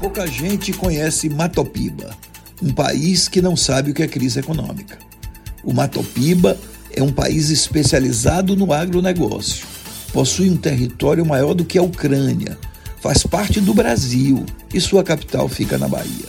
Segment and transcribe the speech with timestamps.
[0.00, 2.16] Pouca gente conhece Matopiba,
[2.62, 4.96] um país que não sabe o que é crise econômica.
[5.64, 6.56] O Matopiba
[6.94, 9.66] é um país especializado no agronegócio.
[10.12, 12.56] Possui um território maior do que a Ucrânia,
[13.00, 16.28] faz parte do Brasil e sua capital fica na Bahia.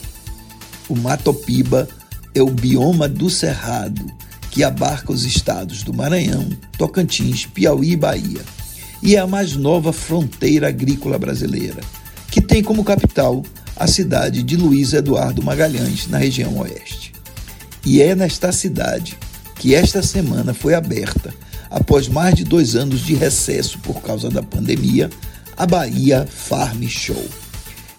[0.89, 1.87] O Matopiba
[2.33, 4.03] é o bioma do Cerrado,
[4.49, 8.41] que abarca os estados do Maranhão, Tocantins, Piauí e Bahia,
[9.03, 11.81] e é a mais nova fronteira agrícola brasileira,
[12.59, 13.41] tem como capital
[13.77, 17.13] a cidade de Luiz Eduardo Magalhães, na região oeste.
[17.85, 19.17] E é nesta cidade
[19.55, 21.33] que esta semana foi aberta,
[21.69, 25.09] após mais de dois anos de recesso por causa da pandemia,
[25.55, 27.25] a Bahia Farm Show.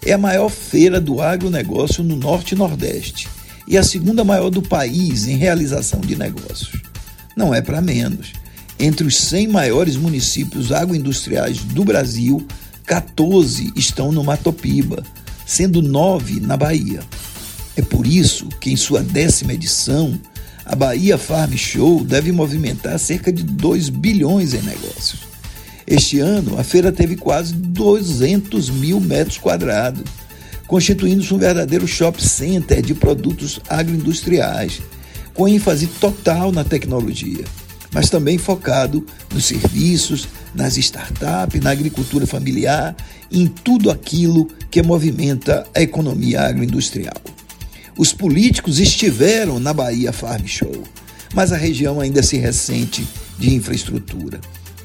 [0.05, 3.27] É a maior feira do agronegócio no Norte e Nordeste
[3.67, 6.83] e a segunda maior do país em realização de negócios.
[7.35, 8.33] Não é para menos.
[8.79, 12.45] Entre os 100 maiores municípios agroindustriais do Brasil,
[12.91, 15.01] 14 estão no Matopiba,
[15.45, 16.99] sendo nove na Bahia.
[17.77, 20.19] É por isso que, em sua décima edição,
[20.65, 25.21] a Bahia Farm Show deve movimentar cerca de 2 bilhões em negócios.
[25.87, 30.03] Este ano, a feira teve quase 200 mil metros quadrados,
[30.67, 34.81] constituindo-se um verdadeiro shopping center de produtos agroindustriais,
[35.33, 37.45] com ênfase total na tecnologia,
[37.93, 42.95] mas também focado nos serviços, nas startups, na agricultura familiar,
[43.31, 47.21] em tudo aquilo que movimenta a economia agroindustrial.
[47.97, 50.83] Os políticos estiveram na Bahia Farm Show,
[51.33, 53.05] mas a região ainda se ressente
[53.37, 54.39] de infraestrutura.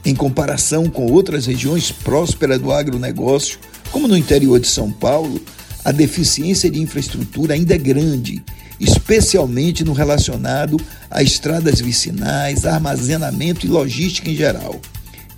[0.04, 3.58] Em comparação com outras regiões prósperas do agronegócio,
[3.90, 5.40] como no interior de São Paulo,
[5.84, 8.42] a deficiência de infraestrutura ainda é grande,
[8.78, 10.76] especialmente no relacionado
[11.10, 14.80] a estradas vicinais, armazenamento e logística em geral.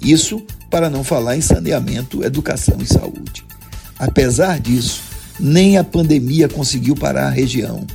[0.00, 3.44] Isso para não falar em saneamento, educação e saúde.
[3.98, 5.02] Apesar disso,
[5.40, 7.86] nem a pandemia conseguiu parar a região.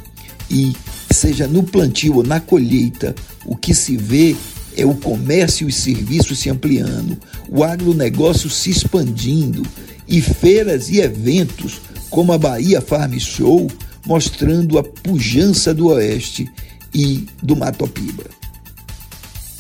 [0.50, 0.76] E,
[1.12, 4.36] seja no plantio ou na colheita, o que se vê
[4.76, 7.18] é o comércio e serviços se ampliando,
[7.48, 9.64] o agronegócio se expandindo
[10.08, 11.80] e feiras e eventos
[12.10, 13.68] como a Bahia Farm Show
[14.06, 16.50] mostrando a pujança do Oeste
[16.94, 18.26] e do Matopiba.